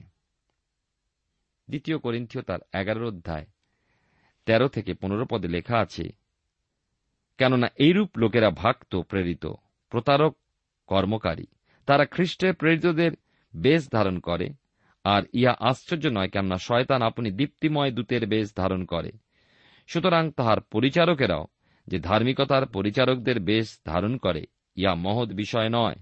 দ্বিতীয় 1.69 1.97
করিন্থীয় 1.97 2.43
তার 2.43 2.59
এগারো 2.81 3.07
অধ্যায় 3.07 3.45
তেরো 4.45 4.67
থেকে 4.67 4.93
পনেরো 4.93 5.25
পদে 5.29 5.47
লেখা 5.47 5.77
আছে, 5.77 6.03
কেননা 7.37 7.67
এইরূপ 7.75 8.17
লোকেরা 8.17 8.49
ভাক্ত, 8.49 8.95
প্রেরিত 8.95 9.45
প্রতারক 9.95 10.37
কর্মকারী। 10.87 11.45
তারা 11.85 12.05
খ্রিস্টের 12.05 12.53
প্রেরিতদের 12.53 13.11
বেশ 13.55 13.87
ধারণ 13.91 14.19
করে, 14.19 14.49
আর 15.03 15.23
ইহা 15.33 15.55
আশ্চর্য 15.59 16.07
নয় 16.07 16.29
কেননা 16.29 16.57
শয়তান 16.57 17.01
আপনি 17.01 17.31
দীপ্তিময় 17.31 17.91
দূতের 17.91 18.27
বেশ 18.27 18.55
ধারণ 18.55 18.85
করে। 18.85 19.11
সুতরাং 19.87 20.31
তাহার 20.31 20.61
পরিচারকেরাও 20.61 21.45
যে 21.87 21.99
ধার্মিকতার 21.99 22.65
পরিচারকদের 22.65 23.39
বেশ 23.39 23.79
ধারণ 23.85 24.17
করে 24.17 24.45
ইয়া 24.75 24.95
মহৎ 24.95 25.29
বিষয় 25.29 25.69
নয়। 25.69 25.95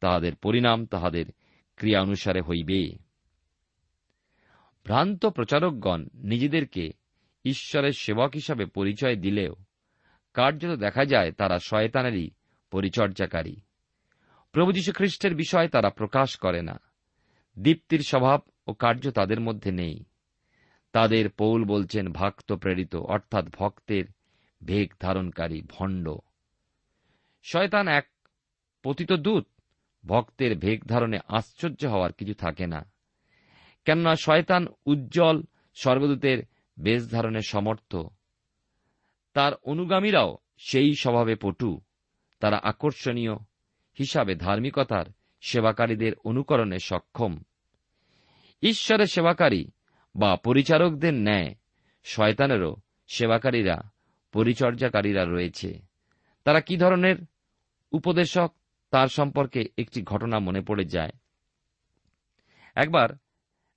তাহাদের 0.00 0.36
পরিণাম 0.36 0.86
তাহাদের 0.86 1.26
ক্রিয়া 1.76 2.02
অনুসারে 2.02 2.40
হইবে। 2.40 2.92
ভ্রান্ত 4.84 5.26
প্রচারকগণ 5.26 6.06
নিজেদেরকে 6.14 6.90
ঈশ্বরের 7.44 7.92
সেবক 7.92 8.30
হিসাবে 8.34 8.66
পরিচয় 8.66 9.16
দিলেও, 9.16 9.56
কার্যত 10.34 10.78
দেখা 10.78 11.04
যায় 11.04 11.32
তারা 11.32 11.58
শয়তানেরই 11.58 12.30
পরিচর্যাকারী। 12.70 13.56
প্রভু 14.52 14.72
যীশু 14.72 14.92
খ্রিস্টের 14.92 15.34
বিষয় 15.34 15.68
তারা 15.68 15.90
প্রকাশ 15.90 16.36
করে 16.36 16.62
না। 16.62 16.80
দীপ্তির 17.58 18.00
স্বভাব 18.00 18.40
ও 18.66 18.72
কার্য 18.72 19.10
তাদের 19.10 19.40
মধ্যে 19.40 19.72
নেই। 19.72 20.04
তাদের 20.92 21.30
পৌল 21.30 21.64
বলছেন 21.64 22.12
ভক্ত 22.12 22.52
প্রেরিত, 22.52 22.96
অর্থাৎ 22.96 23.44
ভক্তের 23.58 24.04
ভেগ 24.64 24.92
ধারণকারী, 25.00 25.62
ভণ্ড। 25.62 26.14
শয়তান 27.42 27.88
এক 27.88 28.08
পতিত 28.82 29.12
দূত, 29.12 29.46
ভক্তের 30.06 30.58
ভেগ 30.58 30.86
ধারণে 30.86 31.18
আশ্চর্য 31.28 31.86
হওয়ার 31.86 32.12
কিছু 32.12 32.34
থাকে 32.34 32.66
না। 32.66 32.90
কেননা 33.84 34.16
শয়তান 34.16 34.66
উজ্জ্বল 34.86 35.42
স্বর্গদূতের 35.74 36.42
বেশ 36.80 37.10
ধারণের 37.10 37.42
সমর্থ। 37.48 37.96
তার 39.34 39.52
অনুগামীরাও 39.54 40.38
সেই 40.58 40.94
স্বভাবে 40.94 41.36
পটু। 41.36 41.80
তারা 42.40 42.56
আকর্ষণীয় 42.56 43.32
হিসাবে 43.98 44.34
ধার্মিকতার 44.34 45.04
সেবাকারীদের 45.40 46.12
অনুকরণে 46.24 46.78
সক্ষম। 46.78 47.38
ঈশ্বরের 48.62 49.06
সেবাকারী 49.06 49.70
বা 50.16 50.36
পরিচারকদের 50.36 51.14
ন্যায় 51.14 51.54
শয়তানেরও 52.04 52.76
সেবাকারীরা, 53.08 53.90
পরিচর্যাকারীরা 54.32 55.24
রয়েছে। 55.24 55.82
তারা 56.44 56.60
কি 56.60 56.76
ধরনের 56.76 57.16
উপদেশক 57.92 58.52
তার 58.90 59.08
সম্পর্কে 59.08 59.64
একটি 59.78 60.02
ঘটনা 60.02 60.38
মনে 60.38 60.60
পড়ে 60.60 60.84
যায়? 60.84 61.10
একবার 62.74 63.08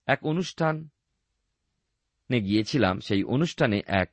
এক 0.06 0.26
অনুষ্ঠানে 0.26 2.42
গিয়েছিলাম, 2.42 3.00
সেই 3.00 3.24
অনুষ্ঠানে 3.24 3.82
এক 3.88 4.10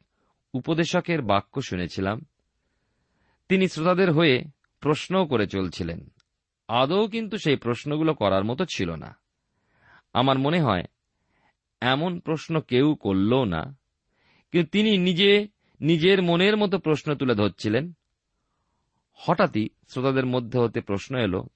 উপদেশকের 0.54 1.22
বাক্য 1.22 1.62
শুনেছিলাম। 1.62 2.26
তিনি 3.50 3.68
শ্রোতাদের 3.68 4.12
হয়ে 4.12 4.44
প্রশ্নও 4.80 5.26
করে 5.26 5.46
চলছিলেন। 5.46 6.12
আদৌ 6.68 7.08
কিন্তু 7.08 7.38
সেই 7.38 7.56
প্রশ্নগুলো 7.56 8.14
করার 8.14 8.44
মতো 8.44 8.64
ছিল 8.64 8.94
না। 8.94 9.20
আমার 10.12 10.38
মনে 10.38 10.60
হয়, 10.60 10.84
এমন 11.80 12.20
প্রশ্ন 12.20 12.60
কেউ 12.60 12.94
করলও 12.94 13.44
না। 13.44 13.76
কিন্তু 14.52 14.70
তিনি 14.70 14.98
নিজে, 14.98 15.48
নিজের 15.80 16.22
মনের 16.22 16.56
মতো 16.56 16.78
প্রশ্ন 16.78 17.14
তুলে 17.14 17.34
ধরছিলেন। 17.34 17.92
হঠাৎই 19.14 19.68
শ্রোতাদের 19.88 20.26
মধ্যে 20.26 20.58
হতে 20.58 20.80
প্রশ্ন 20.80 21.18
এলো, 21.18 21.48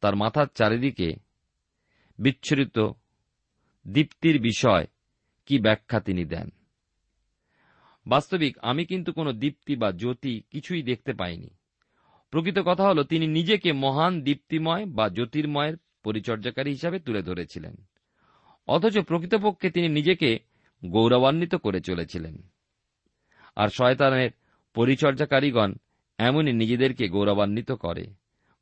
তার 0.00 0.16
মাথার 0.16 0.46
চারিদিকে 0.54 1.14
বিচ্ছুরিত 2.18 2.90
দীপ্তির 3.88 4.40
বিষয় 4.40 4.86
কি 5.46 5.58
ব্যাখ্যা 5.58 6.00
তিনি 6.00 6.24
দেন? 6.24 6.48
বাস্তবিক 8.08 8.58
আমি 8.58 8.84
কিন্তু 8.84 9.12
কোনো 9.12 9.32
দীপ্তি 9.32 9.76
বা 9.76 9.92
জ্যোতি 9.92 10.42
কিছুই 10.50 10.82
দেখতে 10.82 11.12
পাইনি। 11.12 11.50
প্রকৃত 12.30 12.58
কথা 12.58 12.82
হল, 12.82 13.02
তিনি 13.02 13.26
নিজেকে 13.26 13.72
মহান 13.72 14.22
দীপ্তিময় 14.22 14.86
বা 14.86 15.08
জ্যোতির্ময়ের 15.08 15.76
পরিচর্যাকারী 16.02 16.70
হিসাবে 16.70 16.98
তুলে 16.98 17.22
ধরেছিলেন। 17.22 17.76
অথচ 18.66 18.98
প্রকৃতপক্ষে 18.98 19.70
তিনি 19.70 19.88
নিজেকে 19.88 20.38
গৌরবান্বিত 20.84 21.54
করে 21.54 21.80
চলেছিলেন। 21.80 22.42
আর 23.56 23.68
শয়তানের 23.68 24.30
পরিচর্যাকারীগণ 24.74 25.72
এমনই 26.18 26.52
নিজেদেরকে 26.52 27.08
গৌরবান্বিত 27.08 27.72
করে। 27.72 28.06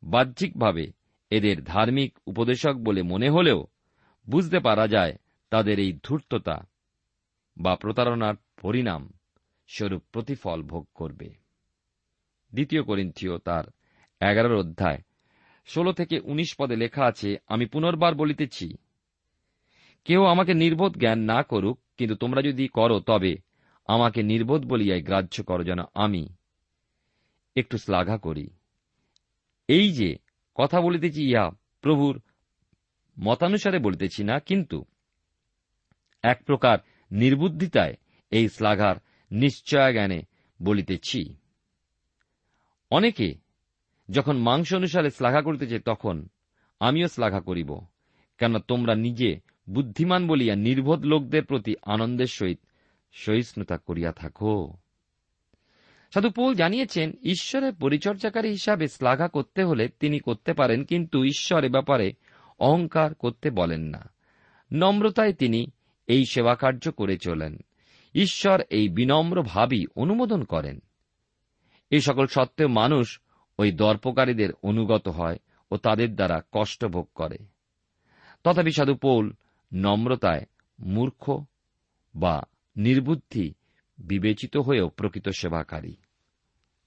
বাহ্যিকভাবে 0.03 0.93
এদের 1.31 1.65
ধার্মিক 1.65 2.19
উপদেশক 2.27 2.73
বলে 2.73 3.03
মনে 3.03 3.31
হলেও 3.31 3.67
বুঝতে 4.31 4.59
পারা 4.61 4.89
যায় 4.89 5.17
তাদের 5.51 5.79
এই 5.79 5.99
ধূর্ততা 6.05 6.67
বা 7.57 7.77
প্রতারণার 7.77 8.35
পরিণাম। 8.63 9.13
স্বরূপ 9.69 10.03
প্রতিফল 10.13 10.59
ভোগ 10.73 10.85
করবে। 10.95 11.29
দ্বিতীয় 12.53 12.83
করিন্থীয় 12.83 13.35
তার 13.39 13.65
এগারোর 14.21 14.57
অধ্যায়, 14.63 15.01
ষোলো 15.69 15.93
থেকে 15.93 16.17
উনিশ 16.31 16.51
পদে 16.59 16.77
লেখা 16.83 17.03
আছে, 17.11 17.31
আমি 17.47 17.65
পুনর্বার 17.67 18.13
বলিতেছি, 18.15 18.67
কেউ 20.07 20.23
আমাকে 20.33 20.53
নির্বোধ 20.55 20.93
জ্ঞান 21.03 21.21
না 21.33 21.39
করুক, 21.43 21.77
কিন্তু 21.99 22.15
তোমরা 22.23 22.41
যদি 22.43 22.65
করো 22.69 22.97
তবে 23.01 23.33
আমাকে 23.89 24.21
নির্বোধ 24.23 24.63
বলিয়াই 24.71 25.03
গ্রাহ্য 25.09 25.37
করো 25.43 25.63
যেন 25.65 25.81
আমি 26.05 26.23
একটু 27.57 27.77
শ্লাঘা 27.79 28.17
করি। 28.19 28.47
এই 29.69 29.89
যে 29.99 30.11
কথা 30.59 30.79
বলিতেছি 30.81 31.21
ইহা 31.31 31.47
প্রভুর 31.85 32.15
মতানুসারে 33.17 33.79
বলিতেছি 33.79 34.21
না, 34.25 34.37
কিন্তু 34.49 34.79
এক 36.25 36.39
প্রকার 36.49 36.77
নির্বুদ্ধিতায় 37.11 37.95
এই 38.33 38.47
শ্লাঘার 38.49 38.97
নিশ্চয় 39.31 39.93
জ্ঞানে 39.93 40.23
বলিতেছি। 40.63 41.37
অনেকে 42.91 43.35
যখন 44.11 44.37
মাংস 44.37 44.75
অনুসারে 44.75 45.11
শ্লাঘা 45.11 45.43
করিতেছে 45.43 45.79
তখন 45.79 46.29
আমিও 46.81 47.09
শ্লাঘা 47.09 47.41
করিব 47.41 47.81
কেন 48.39 48.59
তোমরা 48.59 48.95
নিজে 48.95 49.41
বুদ্ধিমান 49.71 50.27
বলিয়া 50.27 50.57
নির্বোধ 50.57 51.05
লোকদের 51.05 51.45
প্রতি 51.45 51.75
আনন্দের 51.83 52.27
সহিত 52.27 52.61
সহিষ্ণুতা 53.13 53.77
করিয়া 53.77 54.13
থাকো। 54.13 54.77
সাধু 56.15 56.31
পৌল 56.31 56.55
জানিয়েছেন, 56.55 57.13
ঈশ্বরের 57.23 57.73
পরিচর্যাকারী 57.75 58.49
হিসাবে 58.49 58.89
শ্লাঘা 58.89 59.29
করতে 59.29 59.65
হলে 59.65 59.89
তিনি 59.89 60.19
করতে 60.19 60.53
পারেন, 60.53 60.85
কিন্তু 60.85 61.25
ঈশ্বরের 61.25 61.71
ব্যাপারে 61.71 62.13
অহংকার 62.59 63.15
করতে 63.15 63.51
বলেন 63.51 63.81
না। 63.81 64.11
নম্রতায় 64.73 65.33
তিনি 65.33 65.71
এই 66.07 66.25
সেবাকার্য 66.27 66.93
করে 66.93 67.19
চলেন। 67.19 67.59
ঈশ্বর 68.17 68.61
এই 68.61 68.89
বিনম্র 68.89 69.43
ভাবই 69.43 69.87
অনুমোদন 69.97 70.45
করেন। 70.45 70.83
এই 71.91 72.01
সকল 72.01 72.27
সত্ত্বেও 72.27 72.69
মানুষ 72.69 73.21
ওই 73.59 73.73
দর্পকারীদের 73.73 74.53
অনুগত 74.63 75.09
হয় 75.09 75.39
ও 75.71 75.77
তাদের 75.77 76.15
দ্বারা 76.15 76.43
কষ্ট 76.53 76.85
ভোগ 76.85 77.09
করে। 77.15 77.37
তথাপি 78.45 78.73
সাধু 78.73 78.95
পৌল 78.95 79.33
নম্রতায় 79.73 80.47
মূর্খ 80.81 81.45
বা 82.17 82.43
নির্বুদ্ধি 82.77 83.55
বিবেচিত 83.99 84.57
হয়েও 84.57 84.89
প্রকৃত 84.89 85.29
সেবাকারী। 85.29 85.97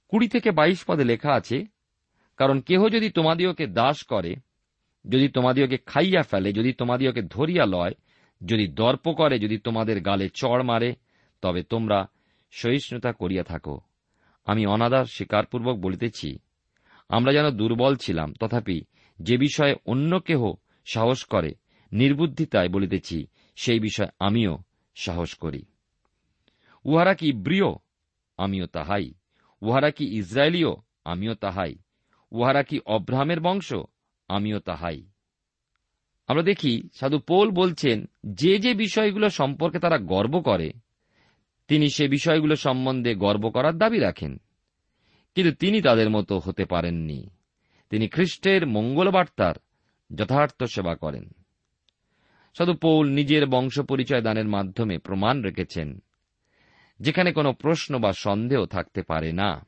কুড়ি 0.07 0.27
থেকে 0.27 0.51
বাইশ 0.51 0.83
পদে 0.87 1.03
লেখা 1.03 1.33
আছে, 1.33 1.65
কারণ 2.37 2.61
কেহ 2.61 2.87
যদি 2.87 3.09
তোমাদিওকে 3.09 3.67
দাস 3.67 4.03
করে, 4.03 4.35
যদি 5.09 5.29
তোমাদিওকে 5.29 5.77
খাইয়া 5.77 6.23
ফেলে, 6.23 6.53
যদি 6.53 6.73
তোমাদিওকে 6.73 7.21
ধরিয়া 7.21 7.65
লয়, 7.65 7.91
যদি 8.45 8.67
দর্প 8.67 9.11
করে, 9.11 9.39
যদি 9.39 9.57
তোমাদের 9.57 10.01
গালে 10.01 10.29
চড় 10.29 10.63
মারে 10.63 10.95
তবে 11.41 11.63
তোমরা 11.63 12.07
সহিষ্ণুতা 12.51 13.11
করিয়া 13.11 13.43
থাকো। 13.43 13.79
আমি 14.45 14.65
অনাদার 14.65 15.05
স্বীকারপূর্বক 15.05 15.75
বলিতেছি, 15.77 16.39
আমরা 17.09 17.33
যেন 17.33 17.49
দুর্বল 17.49 17.95
ছিলাম, 17.95 18.33
তথাপি 18.33 18.81
যে 19.19 19.37
বিষয়ে 19.37 19.75
অন্য 19.85 20.19
কেহ 20.19 20.53
সাহস 20.85 21.23
করে 21.23 21.53
নির্বুদ্ধিতায় 21.91 22.69
বলিতেছি, 22.69 23.27
সেই 23.55 23.79
বিষয়ে 23.79 24.07
আমিও 24.19 24.57
সাহস 24.95 25.35
করি। 25.35 25.65
উহারা 26.85 27.13
কি 27.13 27.31
ব্রিয় 27.31 27.65
আমিও 28.37 28.65
তাহাই। 28.65 29.13
উহারা 29.61 29.91
কি 29.91 30.17
ইসরায়েলীয়? 30.17 30.67
আমিও 31.05 31.33
তাহাই। 31.33 31.75
উহারা 32.31 32.63
কি 32.63 32.79
অব্রাহামের 32.85 33.39
বংশ? 33.39 33.73
আমিও 34.27 34.59
তাহাই। 34.59 35.03
আমরা 36.27 36.43
দেখি 36.43 36.89
সাধু 36.99 37.19
পোল 37.19 37.51
বলছেন, 37.51 38.05
যে 38.27 38.59
যে 38.59 38.73
বিষয়গুলো 38.73 39.29
সম্পর্কে 39.29 39.79
তারা 39.79 39.97
গর্ব 39.97 40.41
করে 40.41 40.71
তিনি 41.69 41.89
সে 41.89 42.07
বিষয়গুলো 42.07 42.55
সম্বন্ধে 42.55 43.15
গর্ব 43.15 43.49
করার 43.49 43.77
দাবি 43.77 43.99
রাখেন। 43.99 44.37
কিন্তু 45.35 45.55
তিনি 45.55 45.81
তাদের 45.81 46.09
মতো 46.09 46.41
হতে 46.45 46.65
পারেননি। 46.65 47.29
তিনি 47.89 48.07
খ্রিস্টের 48.07 48.67
মঙ্গলবার্তার 48.67 49.55
যথার্থ 50.15 50.63
সেবা 50.63 50.95
করেন। 50.95 51.29
সাধু 52.57 52.73
পৌল 52.73 53.09
নিজের 53.09 53.47
বংশ 53.47 53.79
পরিচয় 53.79 54.21
দানের 54.21 54.47
মাধ্যমে 54.47 54.97
প্রমাণ 54.97 55.41
রেখেছেন, 55.41 56.03
যেখানে 56.99 57.31
কোনো 57.31 57.53
প্রশ্ন 57.53 57.99
বা 57.99 58.13
সন্দেহ 58.13 58.65
থাকতে 58.65 59.01
পারে 59.01 59.31
না। 59.31 59.65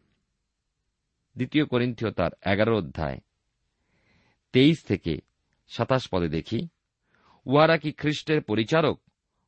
দ্বিতীয় 1.35 1.65
করিন্থীয় 1.65 2.11
তার 2.11 2.31
এগারো 2.51 2.77
অধ্যায় 2.77 3.19
তেইশ 4.53 4.83
থেকে 4.83 5.17
সাতাশ 5.67 6.07
পদে 6.11 6.29
দেখি, 6.29 6.67
উহারা 7.45 7.77
কি 7.77 7.91
খ্রিস্টের 7.91 8.41
পরিচারক? 8.41 9.01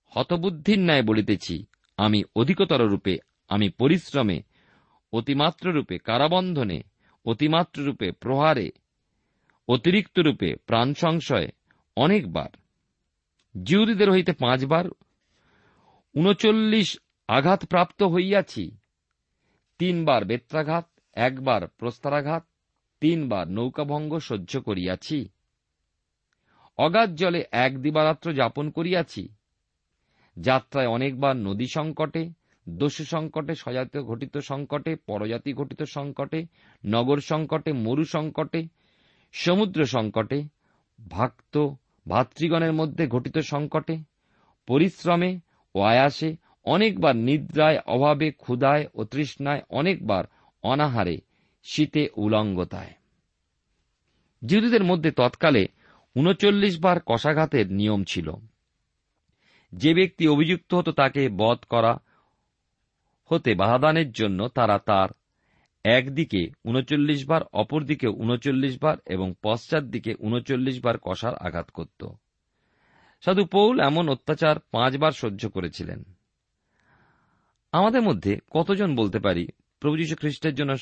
হতবুদ্ধির 0.05 0.79
ন্যায় 0.79 1.03
বলিতেছি 1.03 1.65
আমি 1.97 2.23
অধিকতর 2.36 2.82
রূপে, 2.82 3.17
আমি 3.47 3.69
পরিশ্রমে, 3.69 4.41
অতিমাত্র 5.13 5.71
রূপে 5.71 5.97
কারাবন্ধনে, 5.97 6.84
অতিমাত্র 7.25 7.84
রূপে 7.84 8.12
প্রহারে, 8.12 8.71
অতিরিক্ত 9.67 10.19
রূপে 10.19 10.56
প্রাণ 10.56 10.93
সংশয়ে 10.93 11.49
অনেকবার 11.95 12.49
জিউদীদের 13.63 14.12
হইতে 14.12 14.34
পাঁচবার, 14.34 14.86
উনচল্লিশ 16.15 16.99
আঘাতপ্রাপ্ত 17.27 18.03
হইয়াছি, 18.03 18.77
তিনবার 19.79 20.25
বেত্রাঘাত, 20.25 20.89
একবার 21.13 21.67
প্রস্তারাঘাত, 21.67 22.45
তিনবার 22.99 23.47
নৌকাভঙ্গ 23.47 24.19
সহ্য 24.19 24.62
করিয়াছি, 24.62 25.29
অগাধ 26.77 27.15
জলে 27.15 27.45
এক 27.51 27.82
দিবারাত্র 27.82 28.34
যাপন 28.34 28.69
করিয়াছি 28.69 29.29
যাত্রায় 30.38 30.88
অনেকবার 30.88 31.36
নদী 31.36 31.67
সংকটে, 31.67 32.30
দস্যু 32.69 33.06
সংকটে, 33.06 33.56
স্বজাতীয় 33.56 34.04
ঘটিত 34.04 34.38
সংকটে, 34.38 34.96
পরজাতি 34.96 35.54
ঘটিত 35.54 35.84
সংকটে, 35.84 36.46
নগর 36.86 37.19
সংকটে, 37.19 37.74
মরু 37.74 38.06
সংকটে, 38.06 38.67
সমুদ্র 39.34 39.86
সংকটে, 39.86 40.43
ভক্ত 41.08 41.69
ভাতৃগণের 42.08 42.74
মধ্যে 42.74 43.08
ঘটিত 43.08 43.38
সংকটে, 43.38 43.98
পরিশ্রমে 44.67 45.39
ও 45.76 45.82
আয়াসে 45.82 46.36
অনেকবার 46.65 47.15
নিদ্রায়, 47.15 47.80
অভাবে, 47.86 48.32
ক্ষুধায় 48.32 48.88
ও 48.96 49.04
তৃষ্ণায় 49.04 49.62
অনেকবার 49.69 50.24
অনাহারে, 50.63 51.17
শীতে 51.63 52.10
উলঙ্গতায়। 52.15 52.93
জিহুদীদের 54.46 54.84
মধ্যে 54.84 55.12
তৎকালে 55.12 55.67
উনচল্লিশ 56.15 56.80
বার 56.80 57.00
কষাঘাতের 57.06 57.72
নিয়ম 57.72 58.04
ছিল। 58.04 58.32
যে 59.73 59.93
ব্যক্তি 59.93 60.27
অভিযুক্ত 60.27 60.73
হতো 60.73 60.91
তাকে 60.91 61.29
বধ 61.29 61.57
করা 61.69 61.97
হতে 63.25 63.55
বাধাদানের 63.55 64.12
জন্য 64.12 64.47
তারা 64.47 64.79
তার 64.79 65.09
একদিকে 65.83 66.47
উনচল্লিশ 66.65 67.27
বার, 67.27 67.41
অপরদিকে 67.53 68.07
উনচল্লিশ 68.07 68.79
বার 68.81 68.97
এবং 69.05 69.33
পশ্চাৎ 69.43 69.83
দিকে 69.83 70.15
উনচল্লিশ 70.19 70.86
বার 70.86 70.95
কষার 71.01 71.36
আঘাত 71.36 71.71
করত। 71.71 72.07
সাধু 73.21 73.45
পৌল 73.45 73.79
এমন 73.79 74.09
অত্যাচার 74.09 74.55
পাঁচবার 74.59 75.12
সহ্য 75.12 75.49
করেছিলেন। 75.49 76.03
আমাদের 77.71 78.01
মধ্যে 78.01 78.39
কতজন 78.51 78.95
বলতে 78.95 79.19
পারি, 79.19 79.47
প্রভু 79.79 79.97
যীশু 79.97 80.15
খ্রিস্টের 80.15 80.55
জন্য 80.55 80.75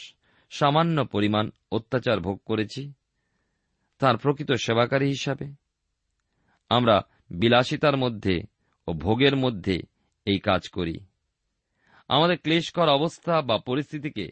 সামান্য 0.50 1.06
পরিমাণ 1.06 1.50
অত্যাচার 1.72 2.20
ভোগ 2.20 2.42
করেছি, 2.46 2.94
তার 4.00 4.18
প্রকৃত 4.18 4.52
সেবাকারী 4.52 5.08
হিসাবে? 5.08 5.54
আমরা 6.70 7.02
বিলাসিতার 7.32 7.98
মধ্যে 7.98 8.51
ও 8.92 8.94
ভোগের 8.94 9.36
মধ্যে 9.36 9.82
এই 10.26 10.40
কাজ 10.40 10.70
করি। 10.70 11.00
আমাদের 12.08 12.38
ক্লেশকর 12.38 12.90
অবস্থা 12.90 13.42
বা 13.42 13.58
পরিস্থিতিকে 13.58 14.32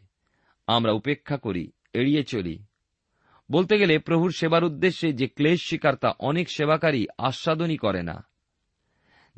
আমরা 0.67 0.91
উপেক্ষা 0.91 1.38
করি, 1.38 1.72
এড়িয়ে 1.93 2.24
চলি। 2.24 2.63
বলতে 3.52 3.78
গেলে 3.78 4.00
প্রভুর 4.00 4.32
সেবার 4.32 4.63
উদ্দেশ্যে 4.63 5.13
যে 5.13 5.28
ক্লেশ 5.28 5.60
শিকার 5.62 5.95
তা 5.95 6.13
অনেক 6.19 6.50
সেবাকারী 6.50 7.08
আস্বাদনই 7.17 7.78
করে 7.78 8.04
না। 8.04 8.24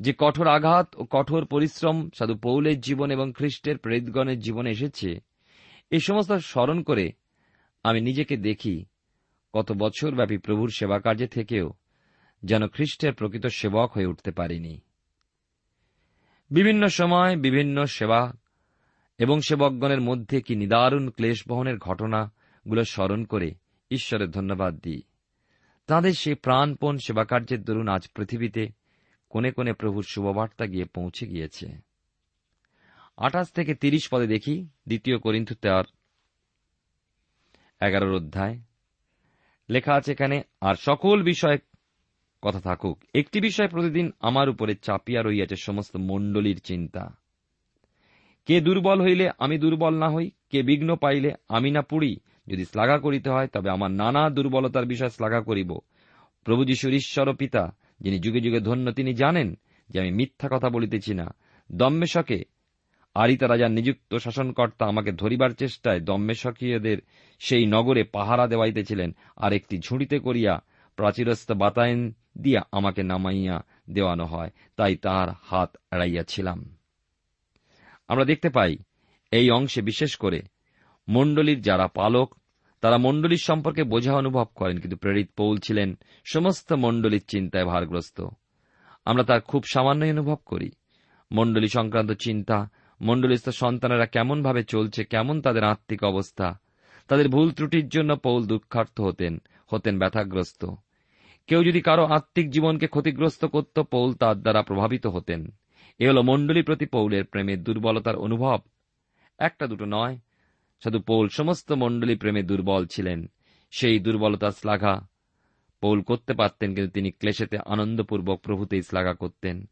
যে 0.00 0.14
কঠোর 0.18 0.46
আঘাত 0.46 0.96
ও 0.96 1.06
কঠোর 1.10 1.44
পরিশ্রম 1.44 2.10
সাধু 2.18 2.34
পৌলের 2.34 2.80
জীবন 2.80 3.10
এবং 3.10 3.32
খ্রিস্টের 3.32 3.78
প্রেরিতগণের 3.78 4.38
জীবনে 4.38 4.70
এসেছে, 4.70 5.20
এ 5.90 5.98
সমস্ত 5.98 6.32
স্মরণ 6.32 6.82
করে 6.82 7.12
আমি 7.84 8.00
নিজেকে 8.00 8.36
দেখি 8.36 8.84
কত 9.54 9.72
বছরব্যাপী 9.72 10.38
প্রভুর 10.38 10.70
সেবাকার্যে 10.70 11.26
থেকেও 11.26 11.72
যেন 12.42 12.68
খ্রিস্টের 12.68 13.14
প্রকৃত 13.14 13.46
সেবক 13.46 13.92
হয়ে 13.94 14.06
উঠতে 14.06 14.30
পারিনি। 14.30 14.80
বিভিন্ন 16.52 16.88
সময় 16.88 17.36
বিভিন্ন 17.36 17.84
সেবা 17.84 18.32
এবং 19.18 19.40
সেবকগণের 19.40 20.00
মধ্যে 20.00 20.40
কি 20.40 20.56
নিদারুণ 20.56 21.10
ক্লেশ 21.10 21.48
বহনের 21.48 21.78
ঘটনাগুলো 21.78 22.84
স্মরণ 22.84 23.24
করে 23.24 23.54
ঈশ্বরের 23.90 24.30
ধন্যবাদ 24.30 24.76
দিই। 24.76 25.02
তাদের 25.86 26.12
সেই 26.12 26.34
প্রাণপণ 26.34 26.98
সেবাকার্যের 26.98 27.64
দরুন 27.64 27.88
আজ 27.88 28.08
পৃথিবীতে 28.16 28.68
কোনে 29.28 29.50
কোনে 29.50 29.72
প্রভুর 29.72 30.04
শুভবার্তা 30.08 30.66
গিয়ে 30.66 30.84
পৌঁছে 30.84 31.26
গিয়েছে। 31.26 31.72
আঠাশ 33.16 33.50
থেকে 33.50 33.74
তিরিশ 33.74 34.08
পদে 34.10 34.26
দেখি, 34.26 34.68
দ্বিতীয় 34.88 35.18
করিন্থ 35.18 35.52
তেয়ার 35.52 35.84
এগারোর 37.80 38.14
অধ্যায়। 38.14 38.58
লেখা 39.68 39.94
আছে 39.94 40.12
এখানে, 40.12 40.42
আর 40.60 40.74
সকল 40.74 41.22
বিষয়ে 41.22 41.58
কথা 42.42 42.60
থাকুক, 42.60 42.98
একটি 43.14 43.40
বিষয় 43.40 43.68
প্রতিদিন 43.68 44.12
আমার 44.20 44.48
উপরে 44.48 44.74
চাপিয়া 44.74 45.22
রইয়াছে 45.22 45.56
সমস্ত 45.56 45.96
মণ্ডলীর 45.96 46.60
চিন্তা। 46.60 47.16
কে 48.46 48.60
দুর্বল 48.60 49.02
হইলে 49.02 49.30
আমি 49.38 49.58
দুর্বল 49.58 49.98
না 49.98 50.08
হই, 50.08 50.30
কে 50.50 50.62
বিঘ্ন 50.62 50.96
পাইলে 50.96 51.32
আমি 51.48 51.70
না 51.70 51.82
পুড়ি? 51.82 52.16
যদি 52.46 52.64
শ্লাঘা 52.64 52.98
করিতে 52.98 53.30
হয়, 53.30 53.46
তবে 53.46 53.70
আমার 53.70 53.90
নানা 53.90 54.30
দুর্বলতার 54.30 54.86
বিষয় 54.86 55.08
শ্লাঘা 55.08 55.40
করিব। 55.40 55.78
প্রভু 56.44 56.64
যীশুর 56.64 56.92
ঈশ্বর 56.92 57.34
পিতা, 57.34 57.76
যিনি 58.00 58.18
যুগে 58.18 58.40
যুগে 58.40 58.60
ধন্য, 58.60 58.92
তিনি 58.92 59.14
জানেন 59.14 59.58
যে 59.90 60.00
আমি 60.00 60.10
মিথ্যা 60.10 60.48
কথা 60.52 60.70
বলিতেছি 60.70 61.14
না। 61.14 61.34
দম্মেশকে 61.72 62.44
আরিতা 63.14 63.48
রাজার 63.48 63.70
নিযুক্ত 63.70 64.16
শাসনকর্তা 64.16 64.86
আমাকে 64.86 65.12
ধরিবার 65.12 65.50
চেষ্টায় 65.50 66.00
দম্মেশকীয়দের 66.00 66.98
সেই 67.38 67.66
নগরে 67.66 68.04
পাহারা 68.04 68.46
দেওয়াইতেছিলেন। 68.46 69.14
আর 69.36 69.52
একটি 69.52 69.78
ঝুড়িতে 69.78 70.18
করিয়া 70.18 70.62
প্রাচীরস্থ 70.96 71.52
বাতায়ন 71.52 72.12
দিয়া 72.38 72.62
আমাকে 72.72 73.02
নামাইয়া 73.02 73.62
দেওয়ানো 73.90 74.26
হয়, 74.26 74.50
তাই 74.76 74.96
তার 74.96 75.28
হাত 75.42 75.76
এড়াইয়াছিলাম। 75.92 76.76
আমরা 78.08 78.24
দেখতে 78.24 78.48
পাই, 78.48 78.76
এই 79.30 79.50
অংশে 79.50 79.82
বিশেষ 79.82 80.16
করে 80.16 80.42
মণ্ডলীর 81.08 81.60
যারা 81.60 81.86
পালক, 81.86 82.34
তারা 82.80 82.98
মণ্ডলীর 82.98 83.44
সম্পর্কে 83.44 83.82
বোঝা 83.84 84.14
অনুভব 84.14 84.46
করেন, 84.54 84.78
কিন্তু 84.78 84.96
প্রেরিত 84.96 85.30
পৌল 85.36 85.58
ছিলেন 85.58 85.98
সমস্ত 86.24 86.72
মণ্ডলীর 86.72 87.24
চিন্তায় 87.28 87.64
ভারগ্রস্ত। 87.64 88.26
আমরা 89.04 89.22
তার 89.22 89.40
খুব 89.40 89.64
সামান্যই 89.64 90.10
অনুভব 90.10 90.38
করি। 90.46 90.70
মণ্ডলী 91.32 91.68
সংক্রান্ত 91.68 92.10
চিন্তা, 92.10 92.68
মণ্ডলীস্থ 93.00 93.48
সন্তানেরা 93.48 94.06
কেমনভাবে 94.06 94.64
চলছে, 94.64 95.04
কেমন 95.04 95.40
তাদের 95.40 95.64
আত্মিক 95.64 96.04
অবস্থা, 96.04 96.58
তাদের 97.08 97.28
ভুল 97.28 97.50
ত্রুটির 97.50 97.88
জন্য 97.88 98.16
পৌল 98.16 98.46
দুঃখার্থ 98.46 99.00
হতেন 99.00 99.38
হতেন 99.68 99.98
ব্যথাগ্রস্ত। 99.98 100.66
কেউ 101.46 101.64
যদি 101.64 101.80
কারও 101.80 102.04
আত্মিক 102.04 102.50
জীবনকে 102.50 102.86
ক্ষতিগ্রস্ত 102.86 103.44
করত, 103.44 103.80
পৌল 103.80 104.14
তার 104.14 104.36
দ্বারা 104.36 104.62
প্রভাবিত 104.62 105.06
হতেন। 105.06 105.52
এ 105.98 106.08
হল 106.08 106.22
মণ্ডলী 106.22 106.62
প্রতি 106.62 106.86
পৌলের 106.86 107.24
প্রেমের 107.24 107.62
দুর্বলতার 107.62 108.16
অনুভব। 108.16 108.58
একটা 109.38 109.66
দুটো 109.66 109.84
নয়। 109.84 110.18
সাধু 110.84 111.00
পৌল 111.00 111.28
সমস্ত 111.28 111.72
মণ্ডলী 111.72 112.16
প্রেমে 112.16 112.42
দুর্বল 112.42 112.86
ছিলেন। 112.86 113.26
সেই 113.70 113.98
দুর্বলতার 113.98 114.50
শ্লাঘা 114.50 115.08
পৌল 115.80 116.02
করতে 116.02 116.34
পারতেন, 116.34 116.74
কিন্তু 116.74 116.90
তিনি 116.90 117.10
ক্লেশেতে 117.10 117.58
আনন্দপূর্বক 117.66 118.40
প্রভুতেই 118.40 118.82
শ্লাঘা 118.82 119.14
করতেন। 119.14 119.64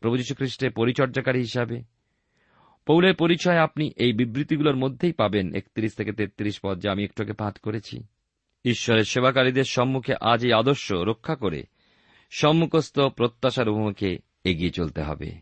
প্রভু 0.00 0.16
খ্রিস্টের 0.36 0.70
পরিচর্যাকারী 0.70 1.38
হিসাবে। 1.38 1.82
পৌলের 2.86 3.14
পরিচয় 3.14 3.58
আপনি 3.58 3.92
এই 3.96 4.12
বিবৃতিগুলোর 4.12 4.76
মধ্যেই 4.76 5.12
পাবেন। 5.12 5.54
একত্রিশ 5.54 5.94
থেকে 5.94 6.12
তেত্রিশ 6.12 6.60
পদ 6.64 6.80
যা 6.80 6.92
আমি 6.92 7.04
একটুকে 7.04 7.32
পাঠ 7.32 7.58
করেছি। 7.58 8.02
ঈশ্বরের 8.64 9.04
সেবাকারীদের 9.04 9.64
সম্মুখে 9.64 10.14
আজ 10.20 10.44
এই 10.44 10.52
আদর্শ 10.52 10.92
রক্ষা 10.92 11.34
করে 11.34 11.64
সম্মুখস্থ 12.30 13.00
প্রত্যাশার 13.00 13.68
অভিমুখে 13.68 14.18
এগিয়ে 14.44 14.70
চলতে 14.70 15.02
হবে। 15.02 15.32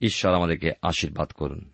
ঈশ্বর 0.00 0.34
আমাদেরকে 0.34 0.72
আশীর্বাদ 0.82 1.30
করুন। 1.30 1.70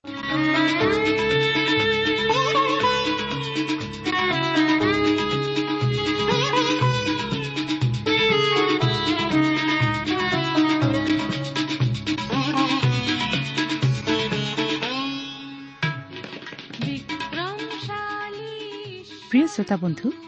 প্রিয় 19.30 19.46
শ্রোতা 19.46 19.76
বন্ধু 19.76 20.27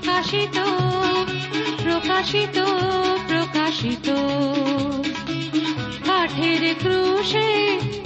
প্রকাশিত 0.00 0.58
প্রকাশিত 1.84 2.58
প্রকাশিত। 3.28 4.08
কাঠের 6.06 6.62
ক্রুশে 6.82 7.50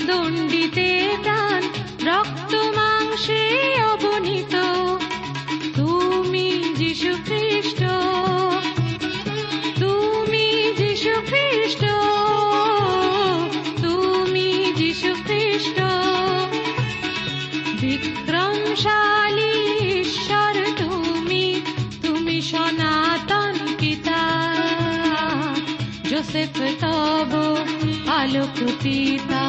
দণ্ডিতে 0.07 0.91
প্রাণ 1.23 1.61
রক্ত 2.09 2.53
মাংসে 2.77 3.45
জোসেফ 27.25 27.33
তব 27.33 27.35
আলোক 28.11 28.59
পিতা 28.83 29.45